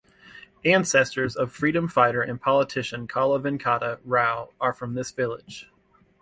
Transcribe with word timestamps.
Ancestors 0.65 1.35
of 1.35 1.51
freedom 1.51 1.87
fighter 1.87 2.23
and 2.23 2.41
politician 2.41 3.05
Kala 3.05 3.39
Venkata 3.39 3.99
Rao 4.03 4.49
are 4.59 4.73
from 4.73 4.95
this 4.95 5.11
village. 5.11 5.69